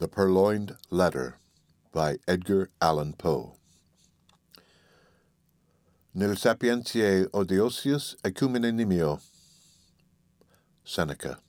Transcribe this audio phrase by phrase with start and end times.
[0.00, 1.36] The Purloined Letter
[1.92, 3.56] by Edgar Allan Poe.
[6.14, 9.20] Nil sapientiae odiosius acumine nimio.
[10.84, 11.40] Seneca.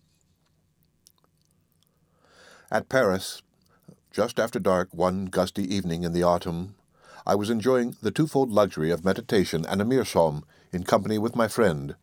[2.69, 3.41] At Paris,
[4.11, 6.75] just after dark one gusty evening in the autumn,
[7.25, 10.43] I was enjoying the twofold luxury of meditation and a meerschaum
[10.73, 11.95] in company with my friend,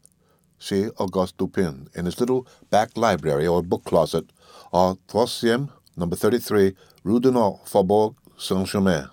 [0.58, 0.88] C.
[0.96, 4.30] Auguste Dupin, in his little back library or book closet,
[4.72, 5.68] au troisième
[5.98, 9.08] number 33, Rue du Nord, Faubourg Saint-Germain.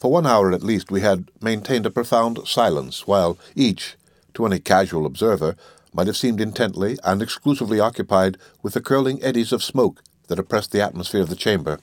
[0.00, 3.96] For one hour at least we had maintained a profound silence, while each,
[4.34, 5.56] to any casual observer,
[5.92, 10.72] might have seemed intently and exclusively occupied with the curling eddies of smoke that oppressed
[10.72, 11.78] the atmosphere of the chamber.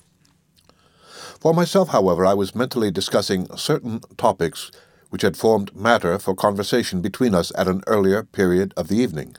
[1.40, 4.72] For myself, however, I was mentally discussing certain topics
[5.10, 9.36] which had formed matter for conversation between us at an earlier period of the evening.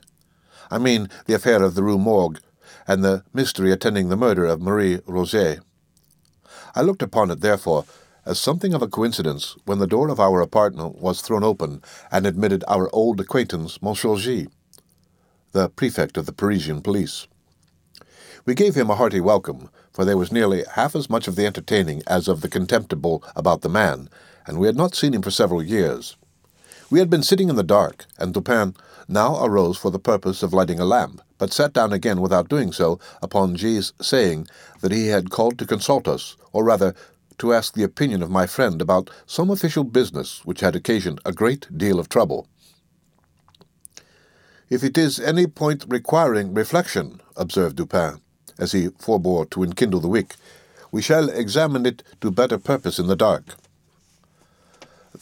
[0.71, 2.41] I mean the affair of the Rue Morgue
[2.87, 5.61] and the mystery attending the murder of Marie Roget.
[6.75, 7.85] I looked upon it, therefore,
[8.25, 12.27] as something of a coincidence when the door of our apartment was thrown open and
[12.27, 14.49] admitted our old acquaintance, Monsieur G.,
[15.53, 17.27] the prefect of the Parisian police.
[18.45, 21.47] We gave him a hearty welcome, for there was nearly half as much of the
[21.47, 24.09] entertaining as of the contemptible about the man,
[24.47, 26.17] and we had not seen him for several years.
[26.91, 28.77] We had been sitting in the dark, and Dupin
[29.09, 32.73] now arose for the purpose of lighting a lamp, but sat down again without doing
[32.73, 34.49] so upon G's saying
[34.81, 36.95] that he had called to consult us, or rather
[37.39, 41.33] to ask the opinion of my friend about some official business which had occasioned a
[41.33, 42.49] great deal of trouble.
[44.69, 48.21] If it is any point requiring reflection, observed Dupin,
[48.59, 50.35] as he forbore to enkindle the wick,
[50.91, 53.57] we shall examine it to better purpose in the dark.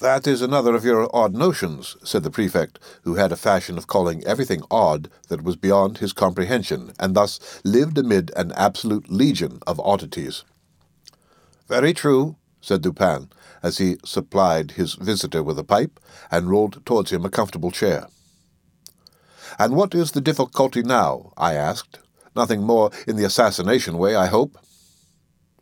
[0.00, 3.86] That is another of your odd notions, said the prefect, who had a fashion of
[3.86, 9.60] calling everything odd that was beyond his comprehension, and thus lived amid an absolute legion
[9.68, 10.42] of oddities.
[11.68, 13.28] Very true, said Dupin,
[13.62, 18.08] as he supplied his visitor with a pipe and rolled towards him a comfortable chair.
[19.60, 21.32] And what is the difficulty now?
[21.36, 22.00] I asked.
[22.34, 24.58] Nothing more in the assassination way, I hope.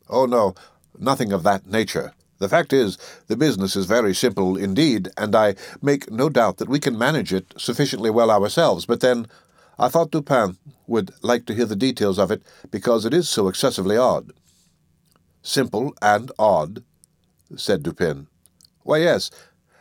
[0.08, 0.54] Oh, no,
[0.98, 2.98] nothing of that nature, the fact is,
[3.28, 7.32] the business is very simple indeed, and I make no doubt that we can manage
[7.32, 8.84] it sufficiently well ourselves.
[8.84, 9.26] But then,
[9.78, 13.48] I thought Dupin would like to hear the details of it, because it is so
[13.48, 14.32] excessively odd.
[15.40, 16.82] Simple and odd,
[17.56, 18.26] said Dupin.
[18.82, 19.30] Why, yes,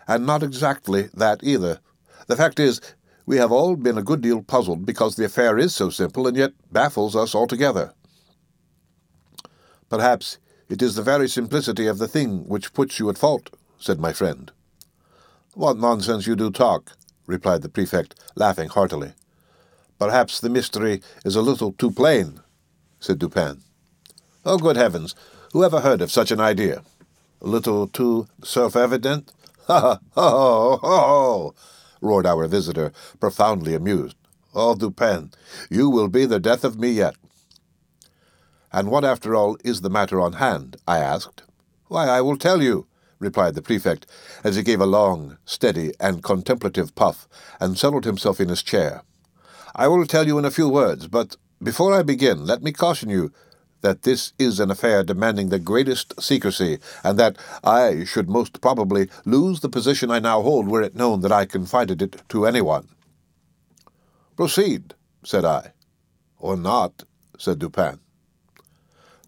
[0.08, 1.80] and not exactly that either.
[2.28, 2.80] The fact is,
[3.26, 6.38] we have all been a good deal puzzled because the affair is so simple and
[6.38, 7.94] yet baffles us altogether.
[9.90, 10.38] Perhaps
[10.72, 14.14] it is the very simplicity of the thing which puts you at fault, said my
[14.14, 14.54] friend.
[15.54, 16.94] What nonsense you do talk,
[17.28, 19.12] replied the prefect, laughing heartily.
[20.00, 22.40] Perhaps the mystery is a little too plain,
[23.02, 23.60] said Dupin.
[24.46, 25.14] Oh, good heavens!
[25.52, 26.84] Who ever heard of such an idea?
[27.42, 29.31] A little too self-evident?
[29.68, 31.56] Ha ha ha ho ho!
[32.02, 34.16] roared our visitor, profoundly amused.
[34.56, 35.31] Oh, Dupin,
[35.70, 37.16] you will be the death of me yet.
[38.74, 40.78] And what, after all, is the matter on hand?
[40.88, 41.44] I asked.
[41.88, 42.88] Why, I will tell you,
[43.20, 44.06] replied the prefect,
[44.44, 47.28] as he gave a long, steady, and contemplative puff,
[47.60, 49.04] and settled himself in his chair.
[49.76, 53.10] I will tell you in a few words, but before I begin, let me caution
[53.10, 53.31] you
[53.81, 59.10] that this is an affair demanding the greatest secrecy, and that I should most probably
[59.26, 62.88] lose the position I now hold were it known that I confided it to anyone.
[64.38, 64.94] Proceed,
[65.24, 65.74] said I.
[66.38, 67.04] Or not,
[67.38, 68.00] said Dupin.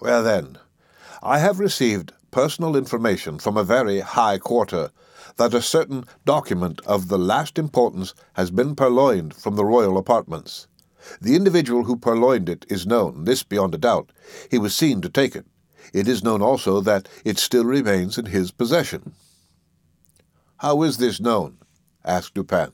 [0.04, 0.58] Well, then,
[1.22, 4.92] I have received personal information from a very high quarter
[5.38, 10.68] that a certain document of the last importance has been purloined from the royal apartments.
[11.22, 14.12] The individual who purloined it is known, this beyond a doubt.
[14.52, 15.46] He was seen to take it.
[15.94, 19.14] It is known also that it still remains in his possession.
[20.58, 21.60] How is this known?
[22.04, 22.74] asked Dupin.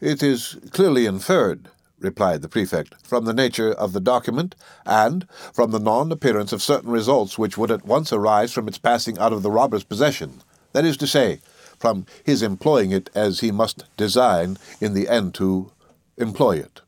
[0.00, 1.68] It is clearly inferred,
[2.00, 6.62] replied the prefect, from the nature of the document, and from the non appearance of
[6.62, 10.42] certain results which would at once arise from its passing out of the robber's possession,
[10.72, 11.40] that is to say,
[11.78, 15.72] from his employing it as he must design in the end to
[16.16, 16.80] employ it.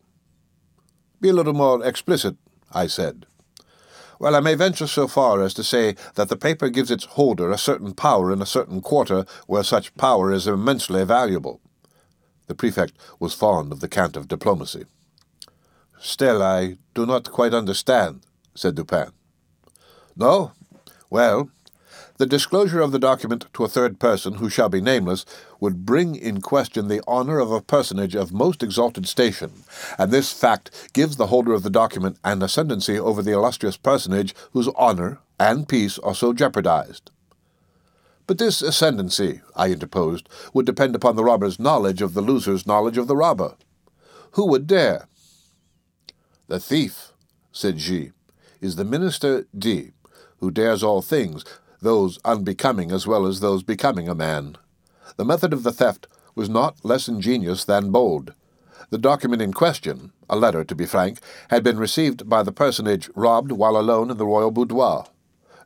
[1.21, 2.37] Be a little more explicit,
[2.73, 3.27] I said.
[4.19, 7.51] Well, I may venture so far as to say that the paper gives its holder
[7.51, 11.61] a certain power in a certain quarter where such power is immensely valuable.
[12.47, 14.85] The prefect was fond of the cant of diplomacy.
[16.05, 18.23] Still, I do not quite understand,
[18.57, 19.13] said Dupin.
[20.17, 20.51] No?
[21.11, 21.49] Well,
[22.19, 25.25] The disclosure of the document to a third person who shall be nameless
[25.61, 29.65] would bring in question the honor of a personage of most exalted station,
[29.99, 34.35] and this fact gives the holder of the document an ascendancy over the illustrious personage
[34.53, 37.11] whose honor and peace are so jeopardized.
[38.27, 42.99] But this ascendancy, I interposed, would depend upon the robber's knowledge of the loser's knowledge
[42.99, 43.55] of the robber.
[44.33, 45.09] Who would dare?
[46.49, 47.13] The thief,
[47.53, 48.11] said G,
[48.61, 49.93] is the minister D,
[50.39, 51.45] who dares all things,
[51.81, 54.57] those unbecoming as well as those becoming a man.
[55.17, 58.35] The method of the theft was not less ingenious than bold.
[58.91, 63.09] The document in question, a letter to be frank, had been received by the personage
[63.15, 65.07] robbed while alone in the royal boudoir.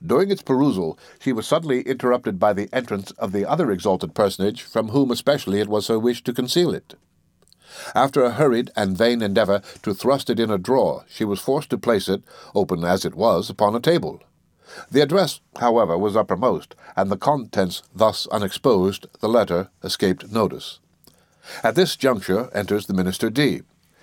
[0.04, 4.62] During its perusal, she was suddenly interrupted by the entrance of the other exalted personage,
[4.62, 6.94] from whom especially it was her wish to conceal it.
[7.94, 11.70] After a hurried and vain endeavour to thrust it in a drawer, she was forced
[11.70, 12.22] to place it,
[12.54, 14.22] open as it was, upon a table.
[14.90, 20.80] The address, however, was uppermost, and the contents thus unexposed, the letter escaped notice.
[21.62, 23.62] At this juncture enters the Minister D.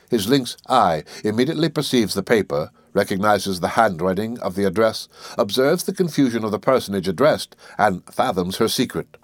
[0.09, 5.93] His lynx eye immediately perceives the paper, recognizes the handwriting of the address, observes the
[5.93, 9.17] confusion of the personage addressed, and fathoms her secret.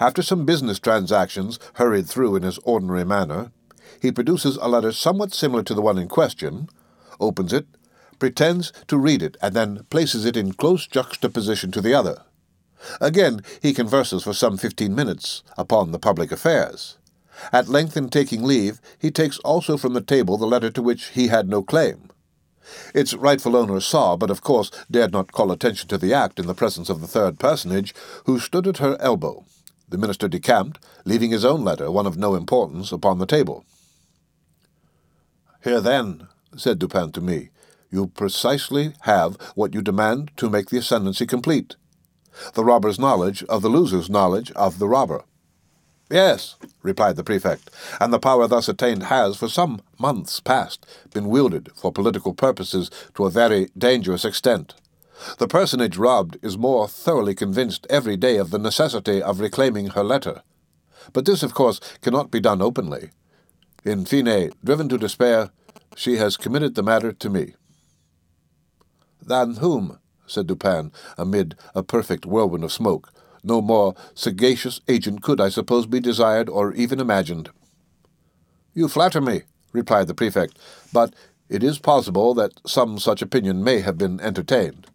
[0.00, 3.52] After some business transactions hurried through in his ordinary manner,
[4.00, 6.68] he produces a letter somewhat similar to the one in question,
[7.20, 7.66] opens it,
[8.18, 12.22] pretends to read it, and then places it in close juxtaposition to the other.
[13.00, 16.98] Again, he converses for some fifteen minutes upon the public affairs.
[17.52, 21.08] At length, in taking leave, he takes also from the table the letter to which
[21.08, 22.10] he had no claim.
[22.94, 26.46] Its rightful owner saw, but of course dared not call attention to the act in
[26.46, 27.94] the presence of the third personage,
[28.26, 29.44] who stood at her elbow.
[29.94, 33.64] The minister decamped, leaving his own letter, one of no importance, upon the table.
[35.62, 36.26] Here then,
[36.56, 37.50] said Dupin to me,
[37.92, 41.76] you precisely have what you demand to make the ascendancy complete.
[42.54, 45.22] The robber's knowledge of the loser's knowledge of the robber.
[46.10, 47.70] Yes, replied the prefect,
[48.00, 52.90] and the power thus attained has, for some months past, been wielded for political purposes
[53.14, 54.74] to a very dangerous extent.
[55.38, 60.04] The personage robbed is more thoroughly convinced every day of the necessity of reclaiming her
[60.04, 60.42] letter.
[61.12, 63.10] But this, of course, cannot be done openly.
[63.84, 65.50] In fine, driven to despair,
[65.94, 67.54] she has committed the matter to me.
[69.22, 69.98] Than whom?
[70.26, 73.12] said Dupin, amid a perfect whirlwind of smoke.
[73.42, 77.50] No more sagacious agent could, I suppose, be desired or even imagined.
[78.72, 80.58] You flatter me, replied the prefect,
[80.92, 81.14] but
[81.50, 84.86] it is possible that some such opinion may have been entertained.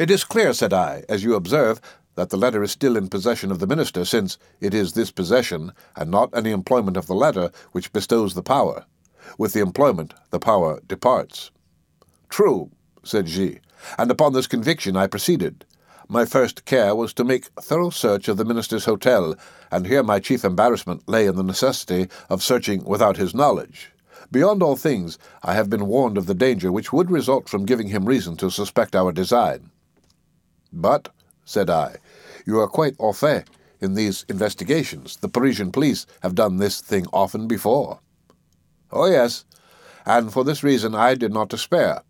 [0.00, 1.78] It is clear, said I, as you observe,
[2.14, 5.72] that the letter is still in possession of the minister, since it is this possession,
[5.94, 8.86] and not any employment of the letter, which bestows the power.
[9.36, 11.50] With the employment, the power departs.
[12.30, 12.70] True,
[13.04, 13.60] said G,
[13.98, 15.66] and upon this conviction I proceeded.
[16.08, 19.34] My first care was to make thorough search of the minister's hotel,
[19.70, 23.92] and here my chief embarrassment lay in the necessity of searching without his knowledge.
[24.32, 27.88] Beyond all things, I have been warned of the danger which would result from giving
[27.88, 29.70] him reason to suspect our design.
[30.72, 31.08] But,
[31.44, 31.96] said I,
[32.46, 33.48] you are quite au fait
[33.80, 35.16] in these investigations.
[35.16, 38.00] The Parisian police have done this thing often before.
[38.92, 39.44] Oh, yes,
[40.04, 42.02] and for this reason I did not despair.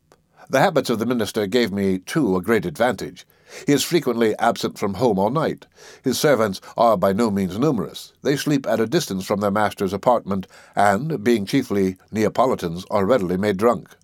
[0.48, 3.26] The habits of the minister gave me, too, a great advantage.
[3.66, 5.66] He is frequently absent from home all night.
[6.02, 8.12] His servants are by no means numerous.
[8.22, 13.36] They sleep at a distance from their master's apartment, and, being chiefly Neapolitans, are readily
[13.36, 13.96] made drunk.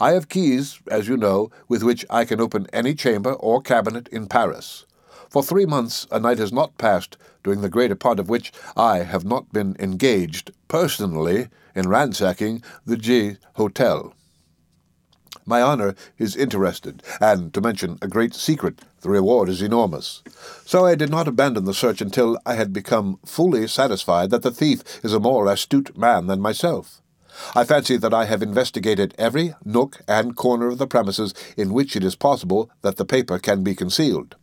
[0.00, 4.08] I have keys, as you know, with which I can open any chamber or cabinet
[4.08, 4.86] in Paris.
[5.28, 8.98] For three months a night has not passed, during the greater part of which I
[8.98, 14.12] have not been engaged, personally, in ransacking the G Hotel.
[15.48, 20.22] My honour is interested, and, to mention a great secret, the reward is enormous.
[20.64, 24.50] So I did not abandon the search until I had become fully satisfied that the
[24.50, 27.00] thief is a more astute man than myself.
[27.54, 31.96] I fancy that I have investigated every nook and corner of the premises in which
[31.96, 34.36] it is possible that the paper can be concealed.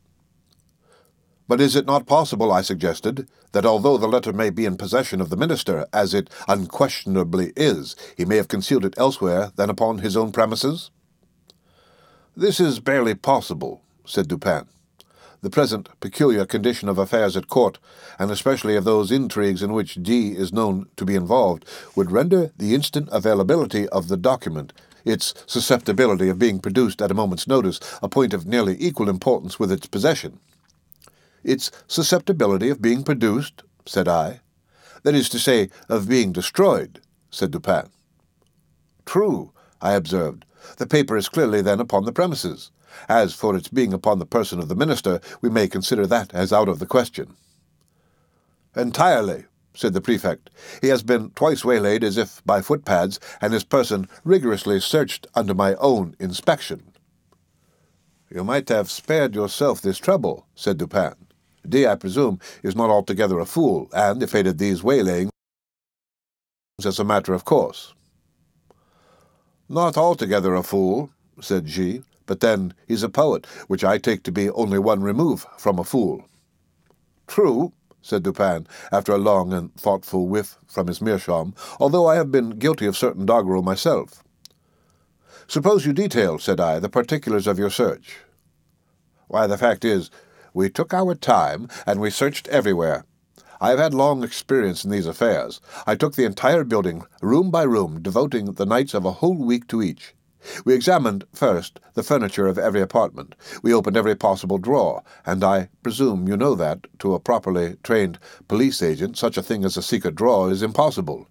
[1.48, 5.20] But is it not possible, I suggested, that although the letter may be in possession
[5.20, 10.00] of the minister, as it unquestionably is, he may have concealed it elsewhere than upon
[10.00, 10.90] his own premises?
[12.36, 14.68] This is barely possible, said Dupin.
[15.44, 17.78] The present peculiar condition of affairs at court,
[18.18, 21.66] and especially of those intrigues in which D is known to be involved,
[21.98, 24.72] would render the instant availability of the document,
[25.04, 29.60] its susceptibility of being produced at a moment's notice, a point of nearly equal importance
[29.60, 30.40] with its possession.
[31.44, 34.40] Its susceptibility of being produced, said I.
[35.04, 37.90] That is to say, of being destroyed, said Dupin.
[39.06, 40.46] True, I observed.
[40.78, 42.72] The paper is clearly then upon the premises.
[43.10, 46.54] As for its being upon the person of the minister, we may consider that as
[46.54, 47.36] out of the question.
[48.76, 49.46] Entirely,
[49.76, 50.50] said the prefect.
[50.82, 55.54] He has been twice waylaid as if by footpads, and his person rigorously searched under
[55.54, 56.94] my own inspection.
[58.30, 61.16] You might have spared yourself this trouble, said Dupin.
[61.68, 65.30] D, I presume, is not altogether a fool, and evaded these waylayings
[66.84, 67.94] as a matter of course.
[69.70, 74.32] Not altogether a fool, said G, but then he's a poet, which I take to
[74.32, 76.26] be only one remove from a fool.
[77.28, 82.32] True, said Dupin, after a long and thoughtful whiff from his meerschaum, although I have
[82.32, 84.24] been guilty of certain doggerel myself.
[85.48, 88.18] Suppose you detail, said I, the particulars of your search.
[89.28, 90.12] Why, the fact is,
[90.54, 93.06] we took our time, and we searched everywhere.
[93.60, 95.62] I have had long experience in these affairs.
[95.88, 99.68] I took the entire building, room by room, devoting the nights of a whole week
[99.68, 100.14] to each.
[100.66, 103.36] We examined, first, the furniture of every apartment.
[103.62, 108.20] We opened every possible drawer, and I presume you know that, to a properly trained
[108.48, 111.28] police agent, such a thing as a secret drawer is impossible.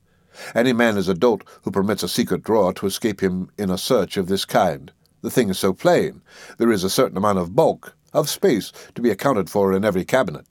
[0.54, 3.76] Any man is a dolt who permits a secret drawer to escape him in a
[3.76, 4.90] search of this kind.
[5.20, 6.22] The thing is so plain.
[6.56, 10.06] There is a certain amount of bulk, of space, to be accounted for in every
[10.06, 10.46] cabinet.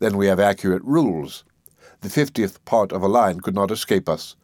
[0.00, 1.44] Then we have accurate rules.
[2.02, 4.36] The fiftieth part of a line could not escape us.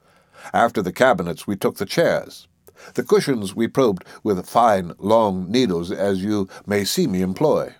[0.54, 2.48] After the cabinets, we took the chairs.
[2.94, 7.75] The cushions we probed with fine, long needles, as you may see me employ.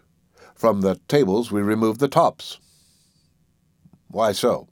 [0.55, 2.59] From the tables we removed the tops.
[4.09, 4.69] Why so?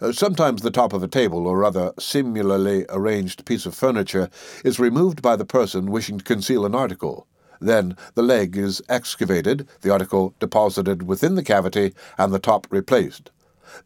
[0.00, 4.30] Uh, sometimes the top of a table, or other similarly arranged piece of furniture,
[4.64, 7.26] is removed by the person wishing to conceal an article.
[7.60, 13.30] Then the leg is excavated, the article deposited within the cavity, and the top replaced.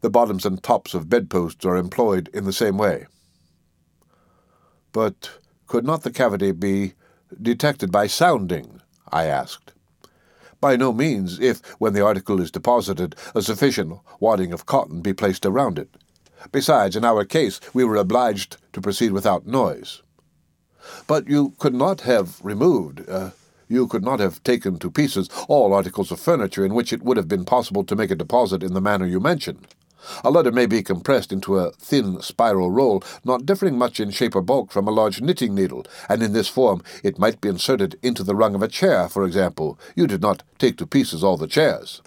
[0.01, 3.07] The bottoms and tops of bedposts are employed in the same way.
[4.91, 5.31] But
[5.71, 6.95] could not the cavity be
[7.41, 8.81] detected by sounding?
[9.09, 9.71] I asked.
[10.59, 15.13] By no means, if, when the article is deposited, a sufficient wadding of cotton be
[15.13, 15.87] placed around it.
[16.51, 20.01] Besides, in our case, we were obliged to proceed without noise.
[21.07, 23.29] But you could not have removed, uh,
[23.69, 27.15] you could not have taken to pieces all articles of furniture in which it would
[27.15, 29.65] have been possible to make a deposit in the manner you mention.
[30.23, 34.35] A letter may be compressed into a thin spiral roll, not differing much in shape
[34.35, 37.99] or bulk from a large knitting needle, and in this form it might be inserted
[38.01, 39.79] into the rung of a chair, for example.
[39.95, 42.01] You did not take to pieces all the chairs.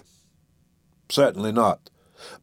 [1.09, 1.89] Certainly not.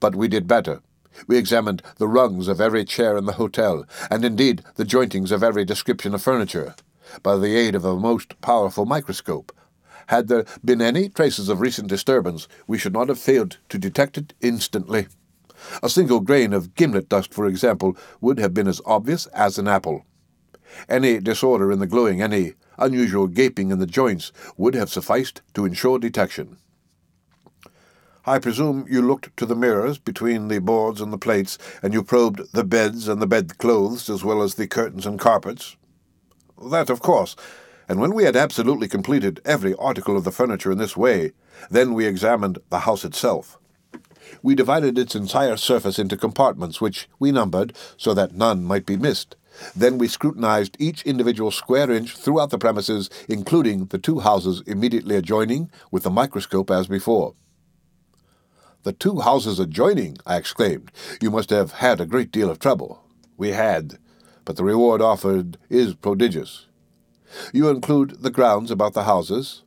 [0.01, 0.81] But we did better.
[1.27, 5.43] We examined the rungs of every chair in the hotel, and indeed the jointings of
[5.43, 6.75] every description of furniture,
[7.23, 9.53] by the aid of a most powerful microscope.
[10.07, 14.17] Had there been any traces of recent disturbance, we should not have failed to detect
[14.19, 15.09] it instantly.
[15.83, 19.69] A single grain of gimlet dust, for example, would have been as obvious as an
[19.69, 20.05] apple.
[20.89, 25.65] Any disorder in the gluing, any unusual gaping in the joints, would have sufficed to
[25.65, 26.57] ensure detection.
[28.25, 32.05] I presume you looked to the mirrors between the boards and the plates, and you
[32.05, 35.77] probed the beds and the bedclothes, as well as the curtains and carpets?
[36.71, 37.35] That, of course.
[37.89, 41.33] And when we had absolutely completed every article of the furniture in this way,
[41.69, 43.59] then we examined the house itself.
[44.43, 48.97] We divided its entire surface into compartments, which we numbered so that none might be
[48.97, 49.37] missed.
[49.77, 55.17] Then we scrutinized each individual square inch throughout the premises, including the two houses immediately
[55.17, 57.35] adjoining, with the microscope as before.
[58.85, 60.91] The two houses adjoining, I exclaimed.
[61.21, 63.05] You must have had a great deal of trouble.
[63.37, 63.99] We had,
[64.45, 66.67] but the reward offered is prodigious.
[67.53, 69.63] You include the grounds about the houses?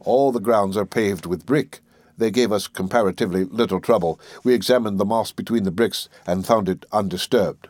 [0.00, 1.80] All the grounds are paved with brick,
[2.18, 4.20] they gave us comparatively little trouble.
[4.44, 7.68] We examined the moss between the bricks and found it undisturbed.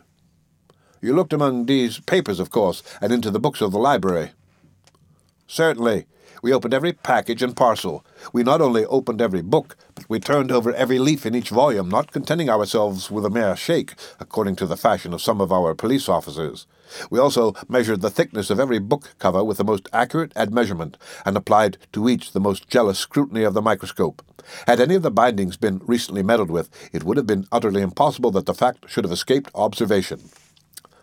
[1.01, 4.31] You looked among these papers, of course, and into the books of the library.
[5.47, 6.05] Certainly.
[6.43, 8.05] We opened every package and parcel.
[8.31, 11.89] We not only opened every book, but we turned over every leaf in each volume,
[11.89, 15.73] not contenting ourselves with a mere shake, according to the fashion of some of our
[15.73, 16.67] police officers.
[17.09, 21.35] We also measured the thickness of every book cover with the most accurate admeasurement, and
[21.35, 24.21] applied to each the most jealous scrutiny of the microscope.
[24.65, 28.31] Had any of the bindings been recently meddled with, it would have been utterly impossible
[28.31, 30.29] that the fact should have escaped observation.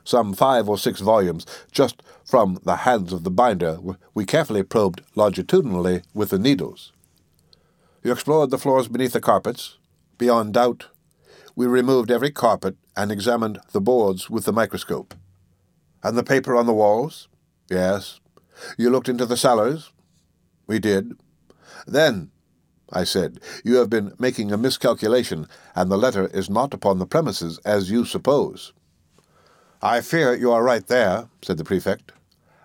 [0.04, 3.78] Some five or six volumes, just from the hands of the binder,
[4.12, 6.92] we carefully probed longitudinally with the needles.
[8.02, 9.78] You explored the floors beneath the carpets?
[10.18, 10.88] Beyond doubt.
[11.56, 15.14] We removed every carpet and examined the boards with the microscope.
[16.04, 17.28] And the paper on the walls?
[17.70, 18.20] Yes.
[18.76, 19.90] You looked into the cellars?
[20.66, 21.14] We did.
[21.86, 22.30] Then,
[22.92, 27.06] I said, you have been making a miscalculation, and the letter is not upon the
[27.06, 28.74] premises as you suppose.
[29.82, 32.12] I fear you are right there, said the prefect.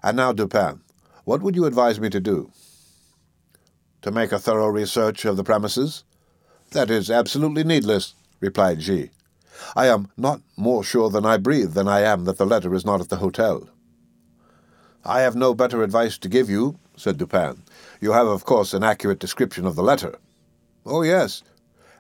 [0.04, 0.82] And now, Dupin,
[1.24, 2.52] what would you advise me to do?
[4.02, 6.04] To make a thorough research of the premises?
[6.72, 9.12] That is absolutely needless, replied G.
[9.76, 12.86] I am not more sure than I breathe than I am that the letter is
[12.86, 13.68] not at the hotel.
[15.06, 17.64] I have no better advice to give you, said Dupin.
[18.02, 20.16] You have, of course, an accurate description of the letter.
[20.86, 21.44] Oh, yes.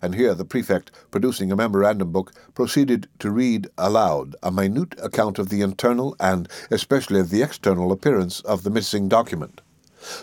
[0.01, 5.39] And here the prefect, producing a memorandum book, proceeded to read aloud a minute account
[5.39, 9.61] of the internal and especially of the external appearance of the missing document.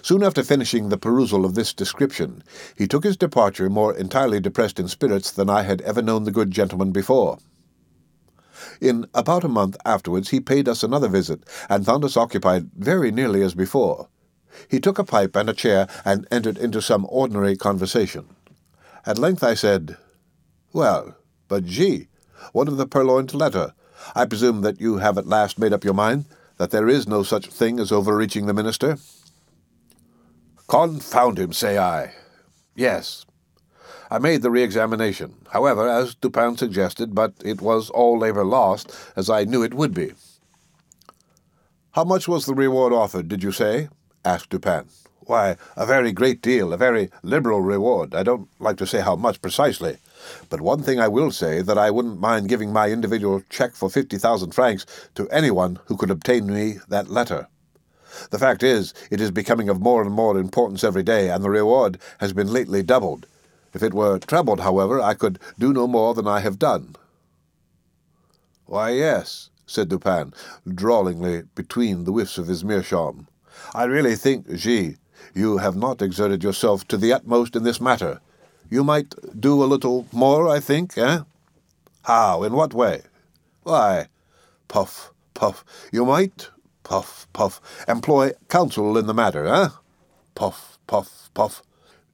[0.02, 2.42] Soon after finishing the perusal of this description,
[2.76, 6.30] he took his departure more entirely depressed in spirits than I had ever known the
[6.30, 7.38] good gentleman before.
[8.80, 13.10] In about a month afterwards he paid us another visit, and found us occupied very
[13.10, 14.08] nearly as before.
[14.68, 18.26] He took a pipe and a chair, and entered into some ordinary conversation.
[19.04, 19.96] At length I said,
[20.72, 21.16] Well,
[21.48, 22.08] but G,
[22.52, 23.74] what of the purloined letter?
[24.14, 26.24] I presume that you have at last made up your mind
[26.56, 28.98] that there is no such thing as overreaching the minister?
[30.68, 32.12] Confound him, say I.
[32.74, 33.24] Yes.
[34.10, 39.30] I made the re-examination, however, as Dupin suggested, but it was all labour lost, as
[39.30, 40.12] I knew it would be.
[41.92, 43.88] How much was the reward offered, did you say?
[44.24, 44.86] asked Dupin.
[45.20, 48.14] Why, a very great deal, a very liberal reward.
[48.14, 49.98] I don't like to say how much precisely.
[50.48, 53.90] But one thing I will say, that I wouldn't mind giving my individual cheque for
[53.90, 57.48] fifty thousand francs to anyone who could obtain me that letter.
[58.30, 61.50] The fact is, it is becoming of more and more importance every day, and the
[61.50, 63.26] reward has been lately doubled.
[63.74, 66.96] If it were trebled, however, I could do no more than I have done.
[68.66, 70.32] Why, yes, said Dupin,
[70.66, 73.28] drawlingly between the whiffs of his meerschaum.
[73.74, 74.96] I really think, G,
[75.34, 78.20] you have not exerted yourself to the utmost in this matter.
[78.70, 81.20] You might do a little more, I think, eh?
[82.02, 82.42] How?
[82.42, 83.02] In what way?
[83.62, 84.06] Why,
[84.68, 86.50] puff, puff, you might,
[86.86, 87.60] Puff, puff.
[87.88, 89.70] Employ counsel in the matter, eh?
[90.36, 91.60] Puff, puff, puff.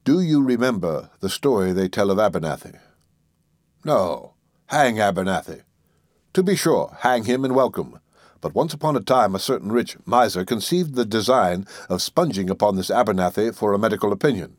[0.02, 2.78] Do you remember the story they tell of Abernethy?
[3.84, 4.32] No.
[4.68, 5.60] Hang Abernethy.
[6.32, 8.00] To be sure, hang him and welcome.
[8.40, 12.76] But once upon a time a certain rich miser conceived the design of sponging upon
[12.76, 14.56] this Abernethy for a medical opinion.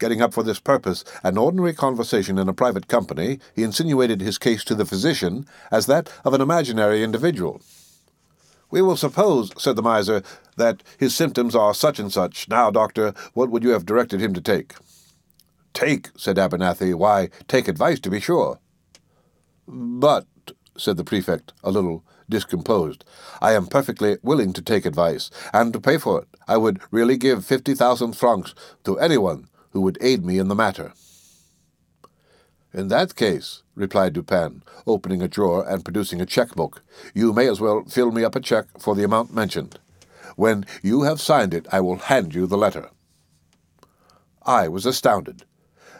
[0.00, 4.38] Getting up for this purpose an ordinary conversation in a private company, he insinuated his
[4.38, 7.62] case to the physician as that of an imaginary individual.
[8.70, 10.22] We will suppose, said the miser,
[10.56, 12.48] that his symptoms are such and such.
[12.48, 14.74] Now, doctor, what would you have directed him to take?
[15.72, 16.94] Take, said Abernethy.
[16.94, 18.58] Why, take advice, to be sure.
[19.66, 20.26] But,
[20.76, 23.04] said the prefect, a little discomposed,
[23.40, 26.28] I am perfectly willing to take advice, and to pay for it.
[26.46, 28.54] I would really give fifty thousand francs
[28.84, 30.92] to anyone who would aid me in the matter.
[32.72, 36.82] In that case, replied Dupin, opening a drawer and producing a cheque-book,
[37.14, 39.80] you may as well fill me up a cheque for the amount mentioned.
[40.36, 42.90] When you have signed it, I will hand you the letter.
[44.46, 45.44] I was astounded.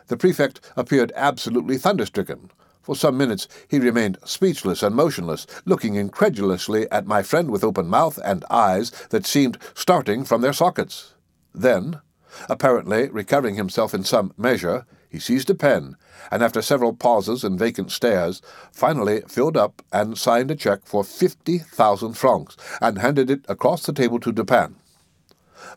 [0.06, 2.50] The prefect appeared absolutely thunderstricken.
[2.82, 7.88] For some minutes he remained speechless and motionless, looking incredulously at my friend with open
[7.88, 11.14] mouth and eyes that seemed starting from their sockets.
[11.52, 12.00] Then,
[12.48, 15.96] apparently recovering himself in some measure, he seized a pen,
[16.30, 18.40] and after several pauses and vacant stares,
[18.72, 23.84] finally filled up and signed a cheque for fifty thousand francs, and handed it across
[23.84, 24.76] the table to Dupin.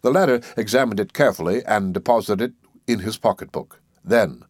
[0.02, 2.54] The latter examined it carefully and deposited it
[2.92, 3.80] in his pocket-book.
[4.06, 4.46] Then,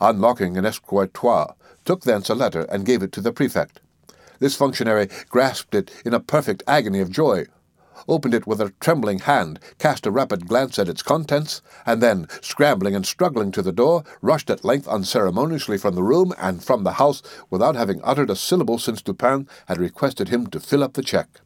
[0.00, 3.80] unlocking an escritoire, took thence a letter and gave it to the prefect.
[4.38, 7.46] This functionary grasped it in a perfect agony of joy,
[8.08, 12.26] opened it with a trembling hand, cast a rapid glance at its contents, and then,
[12.40, 16.84] scrambling and struggling to the door, rushed at length unceremoniously from the room and from
[16.84, 20.94] the house without having uttered a syllable since Dupin had requested him to fill up
[20.94, 21.40] the cheque.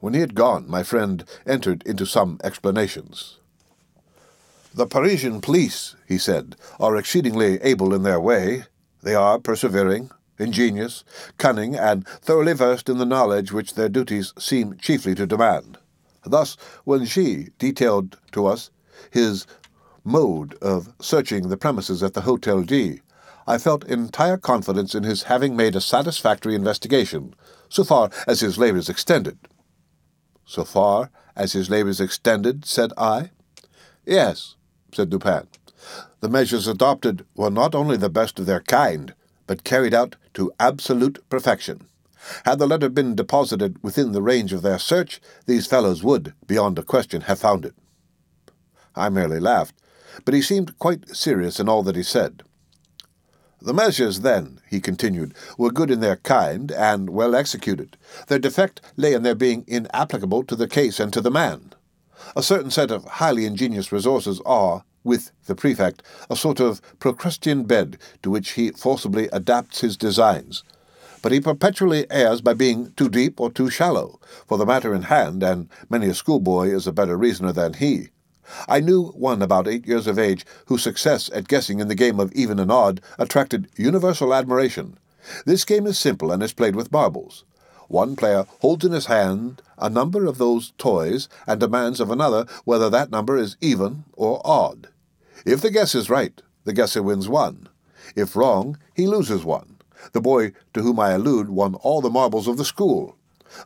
[0.00, 3.38] When he had gone, my friend entered into some explanations.
[4.74, 8.64] The Parisian police, he said, are exceedingly able in their way.
[9.02, 10.10] They are persevering,
[10.42, 11.04] ingenious,
[11.38, 15.78] cunning, and thoroughly versed in the knowledge which their duties seem chiefly to demand.
[16.24, 18.70] Thus, when G detailed to us
[19.10, 19.46] his
[20.04, 23.00] mode of searching the premises at the Hotel D,
[23.46, 27.34] I felt entire confidence in his having made a satisfactory investigation,
[27.68, 29.38] so far as his labours extended.
[30.44, 33.30] So far as his labours extended, said I.
[34.04, 34.56] Yes,
[34.92, 35.48] said Dupin.
[36.20, 39.14] The measures adopted were not only the best of their kind,
[39.52, 41.86] but carried out to absolute perfection.
[42.46, 46.78] Had the letter been deposited within the range of their search, these fellows would, beyond
[46.78, 47.74] a question, have found it.
[48.96, 49.74] I merely laughed,
[50.24, 52.44] but he seemed quite serious in all that he said.
[53.60, 57.98] The measures, then, he continued, were good in their kind and well executed.
[58.28, 61.74] Their defect lay in their being inapplicable to the case and to the man.
[62.34, 67.64] A certain set of highly ingenious resources are, with the prefect, a sort of Procrustean
[67.64, 70.64] bed to which he forcibly adapts his designs.
[71.22, 75.02] But he perpetually errs by being too deep or too shallow, for the matter in
[75.02, 78.08] hand, and many a schoolboy is a better reasoner than he.
[78.68, 82.18] I knew one about eight years of age whose success at guessing in the game
[82.18, 84.98] of even and odd attracted universal admiration.
[85.46, 87.44] This game is simple and is played with marbles.
[87.88, 92.46] One player holds in his hand a number of those toys and demands of another
[92.64, 94.88] whether that number is even or odd.
[95.44, 97.68] If the guess is right, the guesser wins one.
[98.14, 99.76] If wrong, he loses one.
[100.12, 103.16] The boy to whom I allude won all the marbles of the school.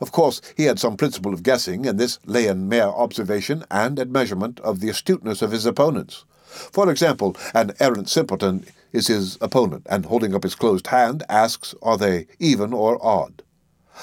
[0.01, 3.99] Of course, he had some principle of guessing, and this lay in mere observation and
[3.99, 6.25] admeasurement of the astuteness of his opponents.
[6.47, 11.75] For example, an errant simpleton is his opponent, and holding up his closed hand, asks,
[11.83, 13.43] Are they even or odd?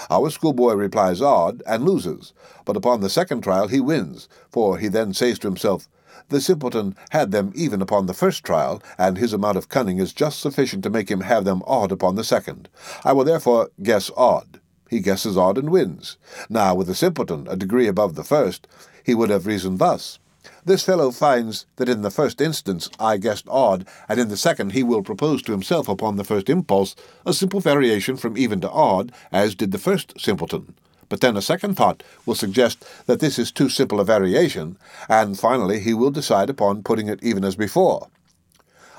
[0.10, 2.34] Our schoolboy replies odd, and loses,
[2.66, 5.88] but upon the second trial he wins, for he then says to himself,
[6.30, 10.14] the simpleton had them even upon the first trial, and his amount of cunning is
[10.14, 12.70] just sufficient to make him have them odd upon the second.
[13.04, 14.60] I will therefore guess odd.
[14.90, 16.18] He guesses odd and wins.
[16.50, 18.68] Now, with the simpleton a degree above the first,
[19.04, 20.20] he would have reasoned thus.
[20.66, 24.74] This fellow finds that in the first instance I guessed odd, and in the second
[24.74, 26.96] he will propose to himself upon the first impulse
[27.26, 30.76] a simple variation from even to odd, as did the first simpleton.
[31.14, 35.38] But then a second thought will suggest that this is too simple a variation, and
[35.38, 38.08] finally he will decide upon putting it even as before.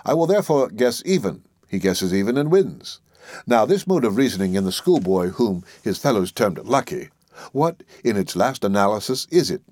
[0.05, 1.43] I will therefore guess even.
[1.67, 3.01] He guesses even and wins.
[3.49, 7.09] Now, this mode of reasoning in the schoolboy whom his fellows termed lucky,
[7.51, 9.63] what, in its last analysis, is it?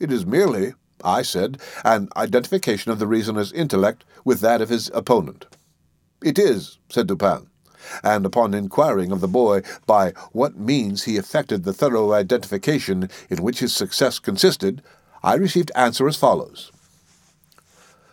[0.00, 0.72] It is merely,
[1.04, 5.44] I said, an identification of the reasoner's intellect with that of his opponent.
[6.22, 7.48] It is, said Dupin
[8.02, 13.42] and upon inquiring of the boy by what means he effected the thorough identification in
[13.42, 14.82] which his success consisted,
[15.22, 16.70] I received answer as follows.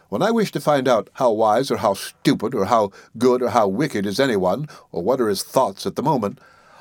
[0.09, 3.51] When I wish to find out how wise or how stupid or how good or
[3.51, 6.37] how wicked is anyone, or what are his thoughts at the moment,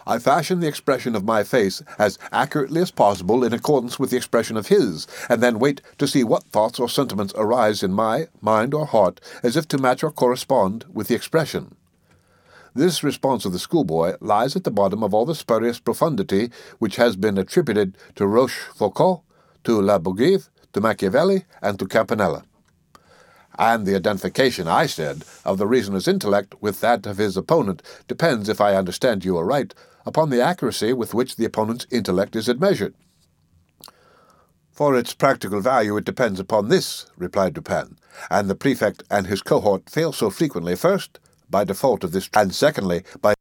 [0.06, 4.16] I fashion the expression of my face as accurately as possible in accordance with the
[4.16, 8.26] expression of his, and then wait to see what thoughts or sentiments arise in my
[8.40, 11.76] mind or heart as if to match or correspond with the expression.
[12.74, 16.96] This response of the schoolboy lies at the bottom of all the spurious profundity which
[16.96, 19.22] has been attributed to Rochefoucauld,
[19.64, 22.44] to La Bougive, to Machiavelli, and to Campanella.
[23.58, 28.48] And the identification, I said, of the reasoner's intellect with that of his opponent depends,
[28.48, 29.74] if I understand you aright,
[30.06, 32.94] upon the accuracy with which the opponent's intellect is admeasured.
[34.70, 37.98] For its practical value it depends upon this, replied Dupin,
[38.30, 41.18] and the prefect and his cohort fail so frequently, first,
[41.50, 43.34] by default of this, and secondly, by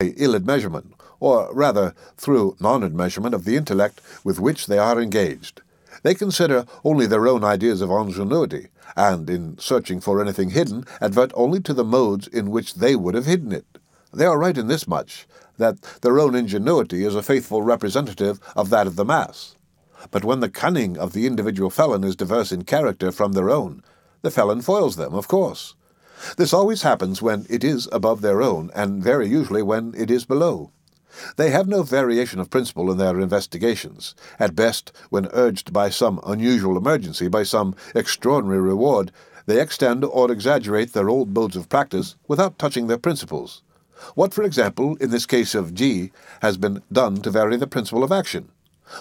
[0.00, 5.62] ill admeasurement, or rather through non admeasurement of the intellect with which they are engaged.
[6.02, 11.32] They consider only their own ideas of ingenuity, and in searching for anything hidden, advert
[11.34, 13.78] only to the modes in which they would have hidden it.
[14.12, 15.26] They are right in this much,
[15.58, 19.56] that their own ingenuity is a faithful representative of that of the mass.
[20.10, 23.82] But when the cunning of the individual felon is diverse in character from their own,
[24.22, 25.74] the felon foils them, of course.
[26.36, 30.24] This always happens when it is above their own, and very usually when it is
[30.24, 30.70] below.
[31.36, 34.14] They have no variation of principle in their investigations.
[34.38, 39.10] At best, when urged by some unusual emergency, by some extraordinary reward,
[39.46, 43.62] they extend or exaggerate their old modes of practice without touching their principles.
[44.14, 48.04] What, for example, in this case of G, has been done to vary the principle
[48.04, 48.50] of action?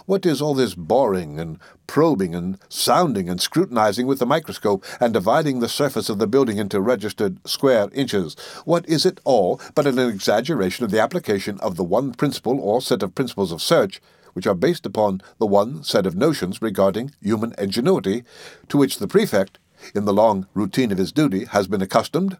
[0.05, 5.13] What is all this boring and probing and sounding and scrutinizing with the microscope and
[5.13, 8.35] dividing the surface of the building into registered square inches?
[8.65, 12.81] What is it all but an exaggeration of the application of the one principle or
[12.81, 14.01] set of principles of search
[14.33, 18.23] which are based upon the one set of notions regarding human ingenuity
[18.69, 19.57] to which the prefect,
[19.95, 22.37] in the long routine of his duty, has been accustomed?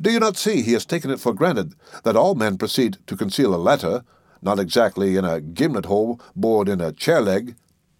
[0.00, 3.16] Do you not see he has taken it for granted that all men proceed to
[3.16, 4.02] conceal a letter
[4.46, 7.54] not exactly in a gimlet hole bored in a chair leg,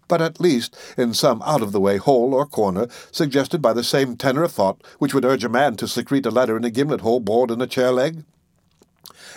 [0.07, 3.83] but at least in some out of the way hole or corner suggested by the
[3.83, 6.71] same tenor of thought which would urge a man to secrete a letter in a
[6.71, 8.23] gimlet hole bored in a chair leg?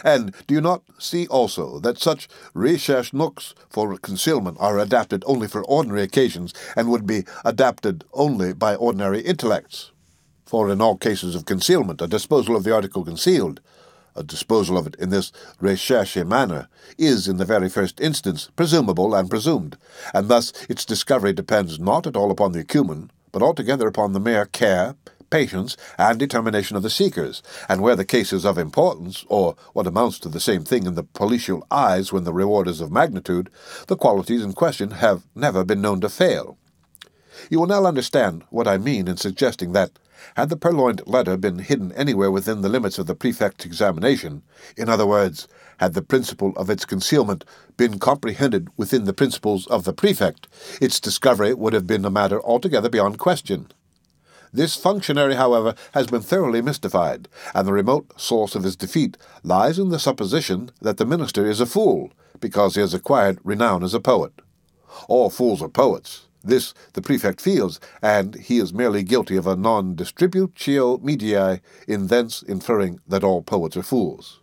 [0.04, 5.48] And do you not see also that such recherche nooks for concealment are adapted only
[5.48, 9.90] for ordinary occasions and would be adapted only by ordinary intellects?
[10.46, 13.60] For in all cases of concealment, a disposal of the article concealed
[14.16, 16.68] a disposal of it in this recherche manner
[16.98, 19.76] is, in the very first instance, presumable and presumed,
[20.12, 24.20] and thus its discovery depends not at all upon the acumen, but altogether upon the
[24.20, 24.96] mere care,
[25.30, 29.86] patience and determination of the seekers, and where the case is of importance, or what
[29.86, 33.48] amounts to the same thing in the policial eyes when the reward is of magnitude,
[33.86, 36.58] the qualities in question have never been known to fail.
[37.48, 39.92] You will now understand what I mean in suggesting that,
[40.36, 44.42] had the purloined letter been hidden anywhere within the limits of the prefect's examination,
[44.76, 47.44] in other words, had the principle of its concealment
[47.76, 50.46] been comprehended within the principles of the prefect,
[50.80, 53.68] its discovery would have been a matter altogether beyond question.
[54.52, 59.78] This functionary, however, has been thoroughly mystified, and the remote source of his defeat lies
[59.78, 63.94] in the supposition that the minister is a fool, because he has acquired renown as
[63.94, 64.32] a poet.
[65.08, 66.26] All fools are poets.
[66.42, 72.06] This the prefect feels, and he is merely guilty of a non distributio medii in
[72.06, 74.40] thence inferring that all poets are fools.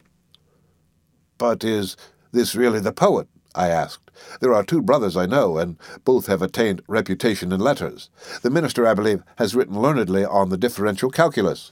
[1.38, 1.98] But is
[2.32, 3.28] this really the poet?
[3.56, 4.12] I asked.
[4.40, 8.10] There are two brothers I know, and both have attained reputation in letters.
[8.44, 11.72] The minister, I believe, has written learnedly on the differential calculus.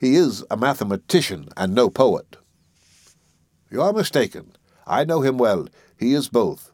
[0.00, 2.36] He is a mathematician and no poet.
[3.70, 4.52] You are mistaken.
[4.86, 5.68] I know him well.
[5.96, 6.69] He is both.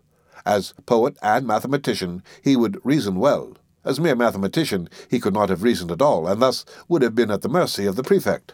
[0.46, 3.54] As poet and mathematician, he would reason well.
[3.84, 7.32] As mere mathematician, he could not have reasoned at all, and thus would have been
[7.32, 8.52] at the mercy of the prefect.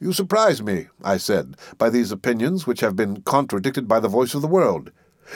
[0.00, 4.34] You surprise me, I said, by these opinions which have been contradicted by the voice
[4.34, 4.90] of the world.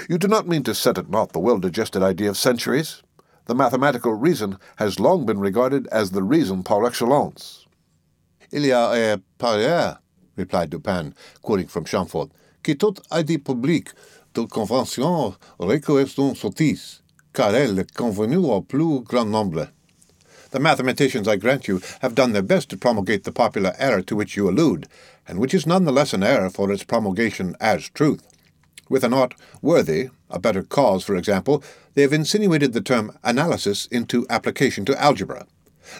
[0.08, 3.02] You do not mean to set at naught the well-digested idea of centuries.
[3.46, 7.66] The mathematical reason has long been regarded as the reason par excellence.
[8.50, 9.98] Il y a eh, un parieur,
[10.36, 12.30] replied Dupin, quoting from Chamfort,
[12.62, 13.92] qui toute idée publique
[14.34, 15.36] de convention
[16.06, 19.68] son sottise, car elle est convenue au plus grand nombre.
[20.50, 24.16] The mathematicians, I grant you, have done their best to promulgate the popular error to
[24.16, 24.88] which you allude,
[25.28, 28.26] and which is none the less an error for its promulgation as truth.
[28.88, 31.62] With an art worthy, a better cause, for example,
[31.94, 35.46] they have insinuated the term analysis into application to algebra.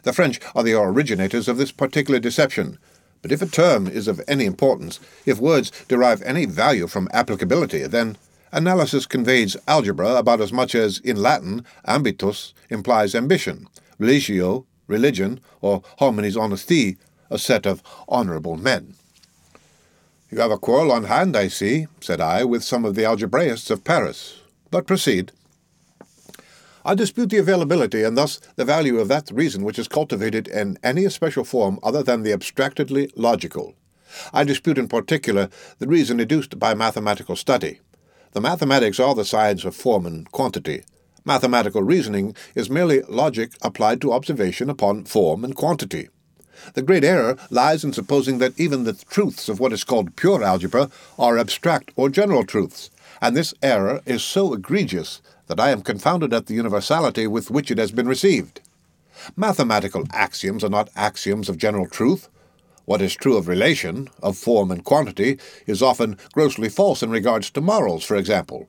[0.03, 2.79] The French are the originators of this particular deception.
[3.23, 7.87] But if a term is of any importance, if words derive any value from applicability,
[7.87, 8.17] then
[8.53, 15.83] analysis conveys algebra about as much as in Latin ambitus implies ambition, religio, religion, or
[15.99, 16.97] homines honesti,
[17.31, 18.95] a set of honourable men.
[20.31, 23.71] You have a quarrel on hand, I see, said I, with some of the algebraists
[23.71, 24.41] of Paris.
[24.71, 25.33] But proceed.
[26.85, 30.79] I dispute the availability and thus the value of that reason which is cultivated in
[30.83, 33.75] any especial form other than the abstractedly logical.
[34.33, 37.81] I dispute in particular the reason educed by mathematical study.
[38.33, 40.83] The mathematics are the science of form and quantity,
[41.25, 46.09] Mathematical reasoning is merely logic applied to observation upon form and quantity.
[46.75, 50.43] The great error lies in supposing that even the truths of what is called pure
[50.43, 52.91] algebra are abstract or general truths,
[53.21, 57.71] and this error is so egregious that I am confounded at the universality with which
[57.71, 58.61] it has been received.
[59.37, 62.29] Mathematical axioms are not axioms of general truth.
[62.87, 67.51] What is true of relation, of form and quantity, is often grossly false in regards
[67.51, 68.69] to morals, for example.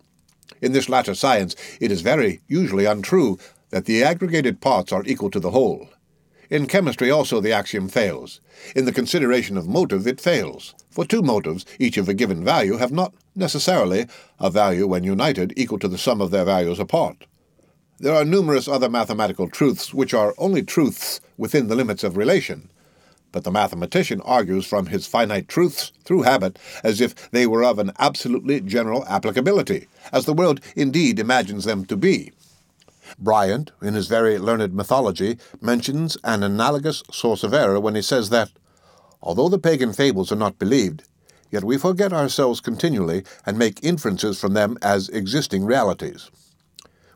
[0.62, 5.32] In this latter science, it is very usually untrue that the aggregated parts are equal
[5.32, 5.90] to the whole.
[6.52, 8.42] In chemistry also the axiom fails.
[8.76, 12.76] In the consideration of motive it fails, for two motives, each of a given value,
[12.76, 14.06] have not necessarily
[14.38, 17.26] a value when united equal to the sum of their values apart.
[18.00, 22.70] There are numerous other mathematical truths which are only truths within the limits of relation,
[23.32, 27.80] but the mathematician argues from his finite truths through habit as if they were of
[27.80, 32.34] an absolutely general applicability, as the world indeed imagines them to be.
[33.18, 38.30] Bryant, in his very learned mythology, mentions an analogous source of error when he says
[38.30, 38.52] that,
[39.22, 41.04] although the pagan fables are not believed,
[41.50, 46.32] yet we forget ourselves continually and make inferences from them as existing realities.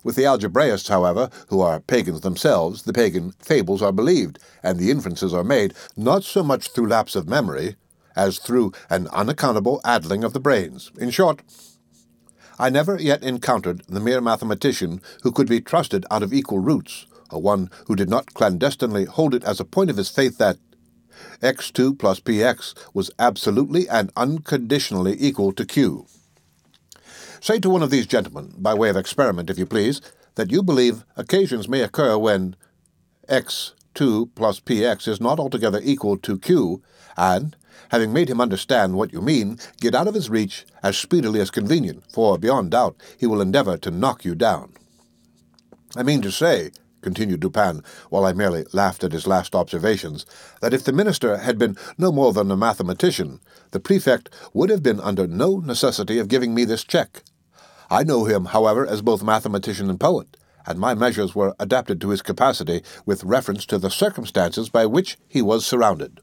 [0.04, 4.92] With the algebraists, however, who are pagans themselves, the pagan fables are believed, and the
[4.92, 7.76] inferences are made not so much through lapse of memory
[8.16, 10.92] as through an unaccountable addling of the brains.
[11.00, 11.42] In short,
[12.58, 17.06] I never yet encountered the mere mathematician who could be trusted out of equal roots,
[17.32, 20.58] or one who did not clandestinely hold it as a point of his faith that
[21.42, 26.06] x2 plus px was absolutely and unconditionally equal to q.
[27.40, 30.02] Say to one of these gentlemen, by way of experiment, if you please,
[30.36, 32.56] that you believe occasions may occur when
[33.30, 36.82] x2 plus px is not altogether equal to q,
[37.18, 37.56] and,
[37.90, 41.52] having made him understand what you mean, get out of his reach as speedily as
[41.52, 44.74] convenient, for beyond doubt he will endeavour to knock you down.
[45.96, 50.26] I mean to say, continued Dupin, while I merely laughed at his last observations,
[50.62, 53.40] that if the minister had been no more than a mathematician,
[53.72, 57.24] the prefect would have been under no necessity of giving me this check.
[57.90, 60.36] I know him, however, as both mathematician and poet,
[60.66, 65.18] and my measures were adapted to his capacity with reference to the circumstances by which
[65.28, 66.20] he was surrounded.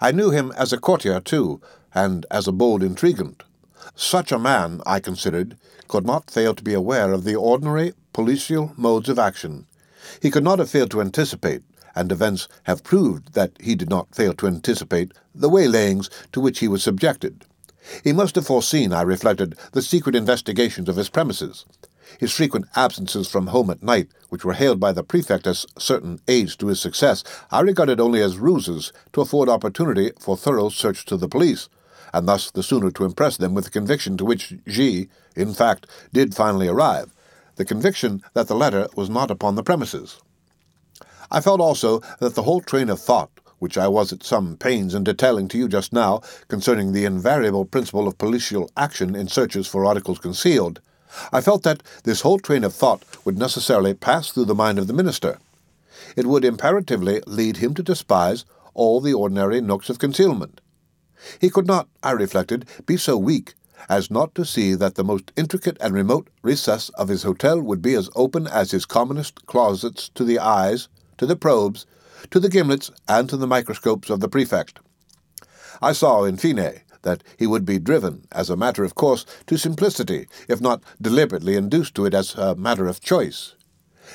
[0.00, 1.60] I knew him as a courtier, too,
[1.94, 3.42] and as a bold intriguant.
[3.94, 5.56] Such a man, I considered,
[5.88, 9.66] could not fail to be aware of the ordinary policial modes of action.
[10.20, 11.62] He could not have failed to anticipate,
[11.94, 16.60] and events have proved that he did not fail to anticipate, the waylayings to which
[16.60, 17.44] he was subjected.
[18.04, 21.64] He must have foreseen, I reflected, the secret investigations of his premises.
[22.18, 26.20] His frequent absences from home at night, which were hailed by the prefect as certain
[26.28, 31.04] aids to his success, I regarded only as ruses to afford opportunity for thorough search
[31.06, 31.68] to the police,
[32.12, 35.86] and thus the sooner to impress them with the conviction to which G, in fact,
[36.12, 37.12] did finally arrive,
[37.56, 40.20] the conviction that the letter was not upon the premises.
[41.30, 44.94] I felt also that the whole train of thought, which I was at some pains
[44.94, 49.66] in detailing to you just now, concerning the invariable principle of policial action in searches
[49.66, 50.80] for articles concealed,
[51.32, 54.86] I felt that this whole train of thought would necessarily pass through the mind of
[54.86, 55.38] the minister.
[56.16, 58.44] It would imperatively lead him to despise
[58.74, 60.60] all the ordinary nooks of concealment.
[61.40, 63.54] He could not, I reflected, be so weak
[63.88, 67.82] as not to see that the most intricate and remote recess of his hotel would
[67.82, 71.86] be as open as his commonest closets to the eyes, to the probes,
[72.30, 74.78] to the gimlets, and to the microscopes of the prefect.
[75.80, 79.56] I saw, in fine, that he would be driven, as a matter of course, to
[79.56, 83.54] simplicity, if not deliberately induced to it as a matter of choice.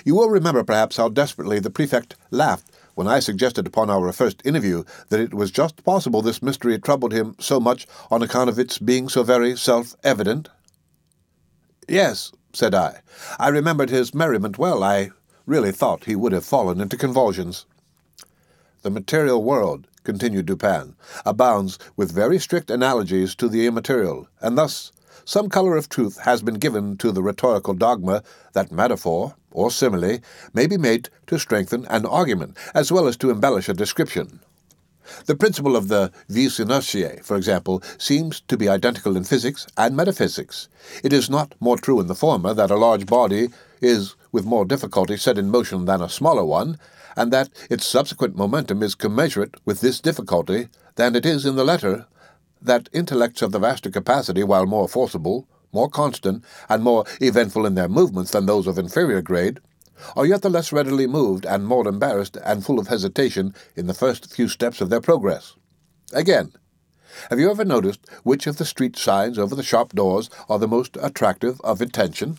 [0.04, 4.42] You will remember, perhaps, how desperately the prefect laughed when I suggested upon our first
[4.44, 8.58] interview that it was just possible this mystery troubled him so much on account of
[8.58, 10.50] its being so very self evident.
[11.88, 13.02] Yes, said I.
[13.38, 14.84] I remembered his merriment well.
[14.84, 15.12] I
[15.46, 17.66] really thought he would have fallen into convulsions.
[18.82, 24.94] The material world, continued Dupin, abounds with very strict analogies to the immaterial, and thus
[25.26, 30.20] some color of truth has been given to the rhetorical dogma that metaphor, or simile,
[30.54, 34.40] may be made to strengthen an argument, as well as to embellish a description.
[35.26, 39.94] The principle of the vis inertiae, for example, seems to be identical in physics and
[39.94, 40.70] metaphysics.
[41.04, 43.50] It is not more true in the former that a large body
[43.82, 46.78] is with more difficulty set in motion than a smaller one,
[47.18, 51.66] and that its subsequent momentum is commensurate with this difficulty than it is in the
[51.66, 52.06] latter
[52.62, 57.76] that intellects of the vaster capacity, while more forcible, more constant, and more eventful in
[57.76, 59.60] their movements than those of inferior grade,
[60.16, 63.94] are yet the less readily moved and more embarrassed and full of hesitation in the
[63.94, 65.56] first few steps of their progress.
[66.14, 66.52] Again,
[67.30, 70.68] have you ever noticed which of the street signs over the shop doors are the
[70.68, 72.38] most attractive of intention?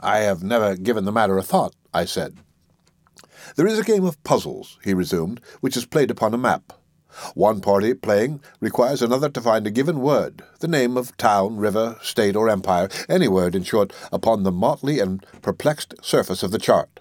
[0.00, 2.36] I have never given the matter a thought, I said.
[3.56, 6.72] There is a game of puzzles, he resumed, which is played upon a map.
[7.34, 11.96] One party playing requires another to find a given word, the name of town, river,
[12.02, 16.58] state, or empire, any word, in short, upon the motley and perplexed surface of the
[16.58, 17.00] chart.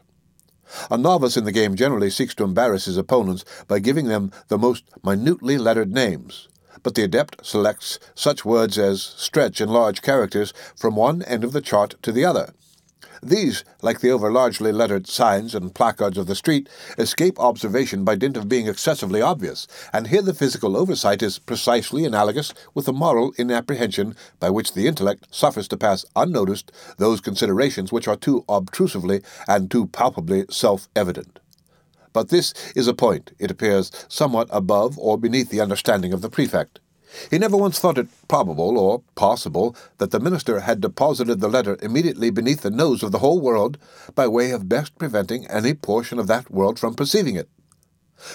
[0.89, 4.57] A novice in the game generally seeks to embarrass his opponents by giving them the
[4.57, 6.47] most minutely lettered names,
[6.83, 11.51] but the adept selects such words as stretch in large characters from one end of
[11.51, 12.53] the chart to the other.
[13.21, 18.15] These, like the over largely lettered signs and placards of the street, escape observation by
[18.15, 22.93] dint of being excessively obvious, and here the physical oversight is precisely analogous with the
[22.93, 28.45] moral inapprehension by which the intellect suffers to pass unnoticed those considerations which are too
[28.47, 31.39] obtrusively and too palpably self evident.
[32.13, 36.29] But this is a point, it appears, somewhat above or beneath the understanding of the
[36.29, 36.79] prefect.
[37.31, 41.77] He never once thought it probable or possible that the minister had deposited the letter
[41.81, 43.77] immediately beneath the nose of the whole world
[44.15, 47.49] by way of best preventing any portion of that world from perceiving it.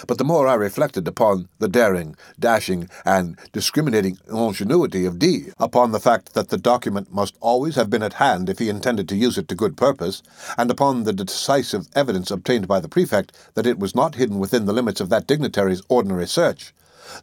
[0.07, 5.91] But the more I reflected upon the daring, dashing, and discriminating ingenuity of D, upon
[5.91, 9.17] the fact that the document must always have been at hand if he intended to
[9.17, 10.23] use it to good purpose,
[10.57, 14.65] and upon the decisive evidence obtained by the prefect that it was not hidden within
[14.65, 16.73] the limits of that dignitary's ordinary search,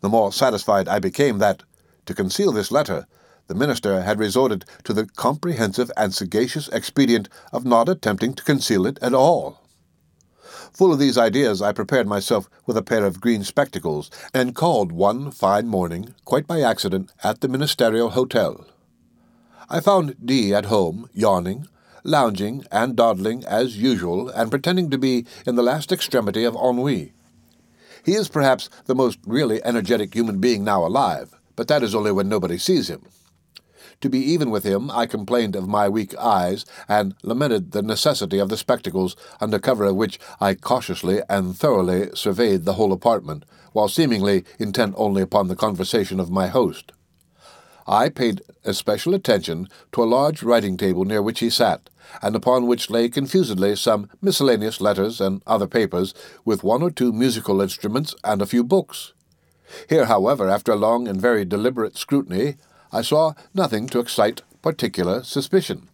[0.01, 1.62] the more satisfied I became that,
[2.07, 3.07] to conceal this letter,
[3.47, 8.87] the minister had resorted to the comprehensive and sagacious expedient of not attempting to conceal
[8.87, 9.61] it at all.
[10.73, 14.93] Full of these ideas, I prepared myself with a pair of green spectacles, and called
[14.93, 18.66] one fine morning, quite by accident, at the ministerial hotel.
[19.69, 21.66] I found D at home, yawning,
[22.05, 27.12] lounging and dawdling as usual, and pretending to be in the last extremity of ennui.
[28.05, 32.12] He is perhaps the most really energetic human being now alive, but that is only
[32.12, 33.07] when nobody sees him.
[34.01, 38.39] To be even with him, I complained of my weak eyes, and lamented the necessity
[38.39, 43.45] of the spectacles, under cover of which I cautiously and thoroughly surveyed the whole apartment,
[43.72, 46.93] while seemingly intent only upon the conversation of my host.
[47.87, 51.91] I paid especial attention to a large writing table near which he sat,
[52.22, 56.14] and upon which lay confusedly some miscellaneous letters and other papers,
[56.45, 59.12] with one or two musical instruments and a few books.
[59.89, 62.57] Here, however, after a long and very deliberate scrutiny,
[62.93, 65.89] I saw nothing to excite particular suspicion.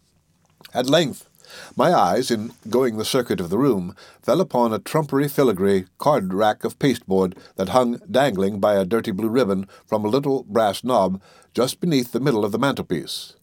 [0.73, 1.26] At length,
[1.75, 6.33] my eyes, in going the circuit of the room, fell upon a trumpery filigree card
[6.33, 10.83] rack of pasteboard that hung dangling by a dirty blue ribbon from a little brass
[10.83, 11.21] knob
[11.53, 13.35] just beneath the middle of the mantelpiece.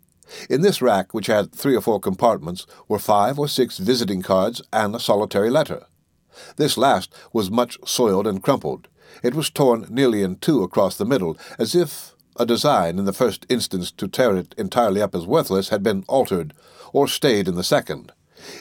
[0.48, 4.62] In this rack, which had three or four compartments, were five or six visiting cards
[4.72, 5.86] and a solitary letter.
[6.56, 8.88] This last was much soiled and crumpled.
[9.22, 13.12] It was torn nearly in two across the middle, as if a design in the
[13.12, 16.52] first instance to tear it entirely up as worthless had been altered,
[16.94, 18.12] or stayed in the second.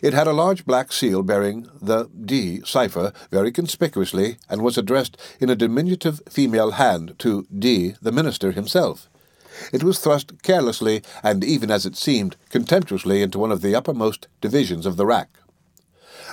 [0.02, 5.18] It had a large black seal bearing the D cipher very conspicuously, and was addressed
[5.40, 9.10] in a diminutive female hand to D, the minister himself.
[9.72, 14.28] It was thrust carelessly, and even as it seemed, contemptuously into one of the uppermost
[14.42, 15.30] divisions of the rack.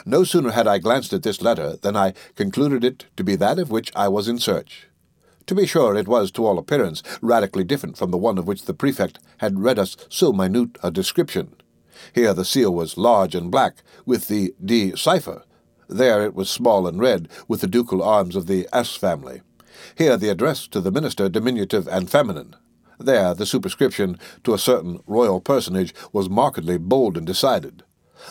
[0.07, 3.59] No sooner had I glanced at this letter than I concluded it to be that
[3.59, 4.89] of which I was in search.
[5.47, 8.63] To be sure, it was, to all appearance, radically different from the one of which
[8.63, 11.57] the prefect had read us so minute a description.
[12.15, 15.45] Here the seal was large and black, with the D cipher.
[15.89, 19.43] There it was small and red, with the ducal arms of the S family.
[19.97, 22.55] Here the address to the minister diminutive and feminine.
[22.99, 27.83] There the superscription to a certain royal personage was markedly bold and decided.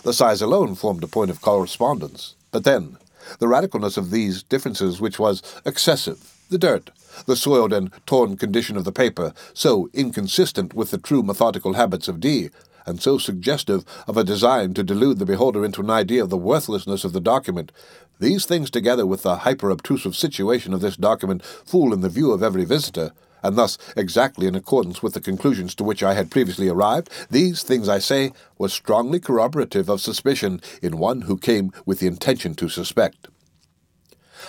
[0.03, 2.35] The size alone formed a point of correspondence.
[2.51, 2.97] But then,
[3.39, 6.91] the radicalness of these differences, which was excessive, the dirt,
[7.25, 12.07] the soiled and torn condition of the paper, so inconsistent with the true methodical habits
[12.07, 12.49] of D,
[12.89, 16.37] and so suggestive of a design to delude the beholder into an idea of the
[16.37, 17.71] worthlessness of the document,
[18.19, 22.43] these things together with the hyper-obtrusive situation of this document full in the view of
[22.43, 23.11] every visitor,
[23.41, 27.63] and thus exactly in accordance with the conclusions to which I had previously arrived, these
[27.63, 32.55] things, I say, were strongly corroborative of suspicion in one who came with the intention
[32.55, 33.29] to suspect.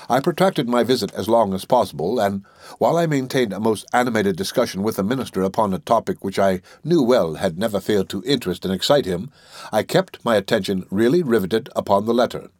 [0.08, 2.44] I protracted my visit as long as possible, and
[2.78, 6.62] while I maintained a most animated discussion with the minister upon a topic which I
[6.84, 9.30] knew well had never failed to interest and excite him,
[9.72, 12.50] I kept my attention really riveted upon the letter.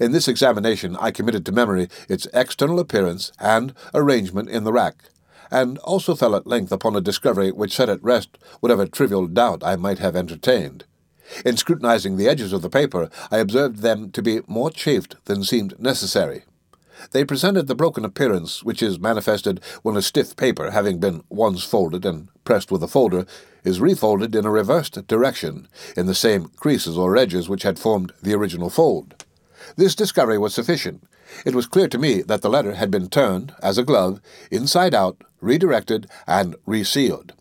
[0.00, 5.04] In this examination I committed to memory its external appearance and arrangement in the rack,
[5.50, 9.62] and also fell at length upon a discovery which set at rest whatever trivial doubt
[9.64, 10.84] I might have entertained.
[11.44, 15.44] In scrutinizing the edges of the paper, I observed them to be more chafed than
[15.44, 16.44] seemed necessary.
[17.12, 21.64] They presented the broken appearance which is manifested when a stiff paper, having been once
[21.64, 23.26] folded and pressed with a folder,
[23.64, 28.12] is refolded in a reversed direction, in the same creases or edges which had formed
[28.22, 29.24] the original fold.
[29.76, 31.04] This discovery was sufficient.
[31.44, 34.20] It was clear to me that the letter had been turned, as a glove,
[34.50, 37.34] inside out, redirected, and resealed.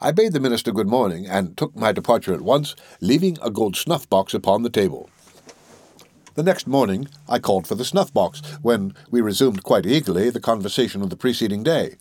[0.00, 3.76] I bade the minister good morning, and took my departure at once, leaving a gold
[3.76, 5.10] snuff box upon the table.
[6.34, 10.40] The next morning I called for the snuff box, when we resumed quite eagerly the
[10.40, 11.94] conversation of the preceding day.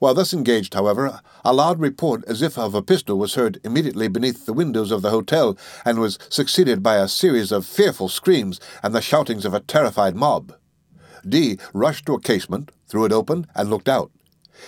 [0.00, 4.06] While thus engaged, however, a loud report as if of a pistol was heard immediately
[4.08, 8.60] beneath the windows of the hotel, and was succeeded by a series of fearful screams
[8.82, 10.52] and the shoutings of a terrified mob.
[11.26, 14.10] D rushed to a casement, threw it open, and looked out.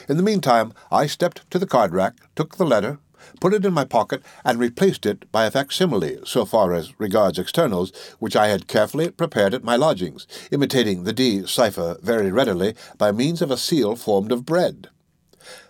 [0.08, 2.98] In the meantime, I stepped to the card rack, took the letter,
[3.40, 7.38] put it in my pocket, and replaced it by a facsimile, so far as regards
[7.38, 12.74] externals, which I had carefully prepared at my lodgings, imitating the D cipher very readily
[12.98, 14.88] by means of a seal formed of bread.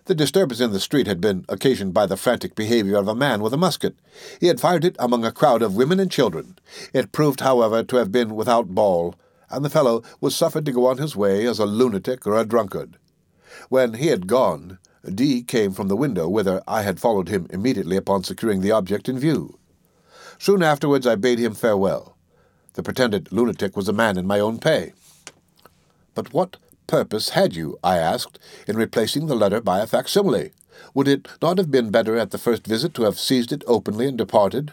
[0.07, 3.43] The disturbance in the street had been occasioned by the frantic behavior of a man
[3.43, 3.97] with a musket.
[4.41, 6.59] He had fired it among a crowd of women and children.
[6.93, 9.17] It proved, however, to have been without ball,
[9.51, 12.45] and the fellow was suffered to go on his way as a lunatic or a
[12.45, 12.99] drunkard.
[13.69, 14.79] When he had gone,
[15.15, 19.09] D came from the window, whither I had followed him immediately upon securing the object
[19.09, 19.59] in view.
[20.39, 22.17] Soon afterwards I bade him farewell.
[22.75, 24.93] The pretended lunatic was a man in my own pay.
[26.15, 30.53] But what purpose had you, I asked, in replacing the letter by a facsimile?
[30.95, 34.07] Would it not have been better at the first visit to have seized it openly
[34.07, 34.73] and departed?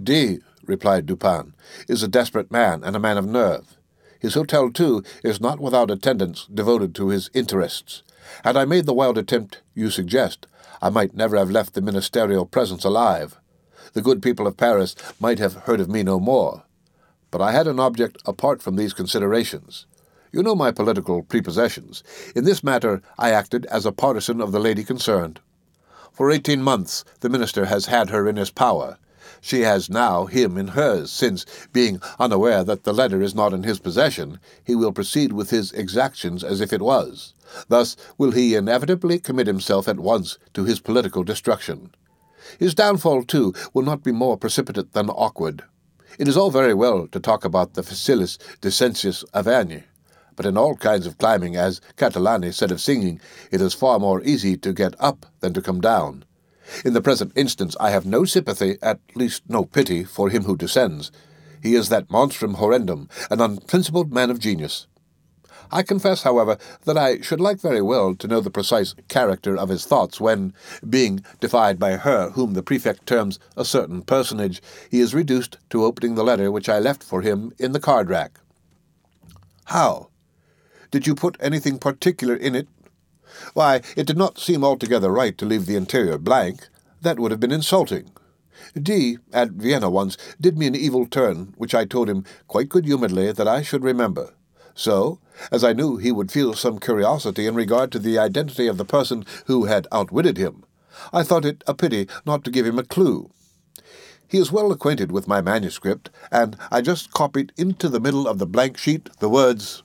[0.00, 1.54] D, replied Dupin,
[1.88, 3.76] is a desperate man and a man of nerve.
[4.20, 8.02] His hotel, too, is not without attendants devoted to his interests.
[8.44, 10.46] Had I made the wild attempt you suggest,
[10.80, 13.38] I might never have left the ministerial presence alive.
[13.92, 16.64] The good people of Paris might have heard of me no more.
[17.30, 19.86] But I had an object apart from these considerations.
[20.32, 22.02] You know my political prepossessions.
[22.34, 25.40] In this matter I acted as a partisan of the lady concerned.
[26.10, 28.98] For eighteen months the minister has had her in his power.
[29.44, 33.64] She has now him in hers, since, being unaware that the letter is not in
[33.64, 37.34] his possession, he will proceed with his exactions as if it was.
[37.66, 41.90] Thus will he inevitably commit himself at once to his political destruction.
[42.60, 45.64] His downfall, too, will not be more precipitate than awkward.
[46.20, 49.82] It is all very well to talk about the facilis descensus Averni,
[50.36, 53.20] but in all kinds of climbing, as Catalani said of singing,
[53.50, 56.24] it is far more easy to get up than to come down.
[56.84, 60.56] In the present instance, I have no sympathy, at least no pity, for him who
[60.56, 61.10] descends.
[61.62, 64.86] He is that monstrum horrendum, an unprincipled man of genius.
[65.70, 69.70] I confess, however, that I should like very well to know the precise character of
[69.70, 70.52] his thoughts when,
[70.88, 74.60] being defied by her whom the prefect terms a certain personage,
[74.90, 78.10] he is reduced to opening the letter which I left for him in the card
[78.10, 78.38] rack.
[79.66, 80.08] How?
[80.90, 82.68] Did you put anything particular in it?
[83.54, 86.68] Why, it did not seem altogether right to leave the interior blank.
[87.00, 88.12] That would have been insulting.
[88.80, 92.84] D, at Vienna once, did me an evil turn, which I told him quite good
[92.84, 94.34] humouredly that I should remember.
[94.74, 95.18] So,
[95.50, 98.84] as I knew he would feel some curiosity in regard to the identity of the
[98.84, 100.64] person who had outwitted him,
[101.12, 103.30] I thought it a pity not to give him a clue.
[104.26, 108.38] He is well acquainted with my manuscript, and I just copied into the middle of
[108.38, 109.82] the blank sheet the words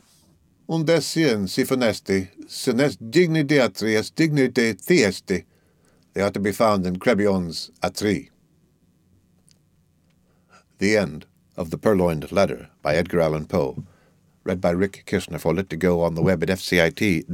[0.69, 5.45] Undesien siphonesti, senes digni deatrias dignite theesti.
[6.13, 8.29] They are to be found in Crebillon's Atrée.
[10.79, 13.85] The End of The Purloined Letter by Edgar Allan Poe.
[14.43, 17.27] Read by Rick Kirschner for Lit2Go on the web at fcit.usf.edu.